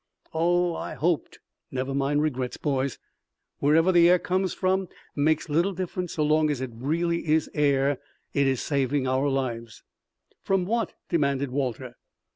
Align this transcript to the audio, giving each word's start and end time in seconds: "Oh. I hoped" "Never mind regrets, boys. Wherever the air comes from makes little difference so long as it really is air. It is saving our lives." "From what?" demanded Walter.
"Oh. 0.33 0.73
I 0.73 0.95
hoped" 0.95 1.37
"Never 1.71 1.93
mind 1.93 2.23
regrets, 2.23 2.57
boys. 2.57 2.97
Wherever 3.59 3.91
the 3.91 4.09
air 4.09 4.17
comes 4.17 4.51
from 4.51 4.87
makes 5.15 5.47
little 5.47 5.73
difference 5.73 6.13
so 6.13 6.23
long 6.23 6.49
as 6.49 6.59
it 6.59 6.71
really 6.73 7.27
is 7.27 7.51
air. 7.53 7.99
It 8.33 8.47
is 8.47 8.63
saving 8.63 9.07
our 9.07 9.29
lives." 9.29 9.83
"From 10.41 10.65
what?" 10.65 10.93
demanded 11.09 11.51
Walter. 11.51 11.97